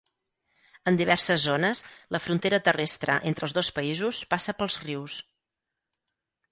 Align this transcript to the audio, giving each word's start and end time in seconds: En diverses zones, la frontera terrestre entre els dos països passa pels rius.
En 0.91 0.95
diverses 1.01 1.43
zones, 1.49 1.81
la 2.17 2.21
frontera 2.29 2.61
terrestre 2.69 3.19
entre 3.33 3.49
els 3.49 3.57
dos 3.61 3.71
països 3.81 4.25
passa 4.35 4.61
pels 4.63 4.81
rius. 4.89 5.25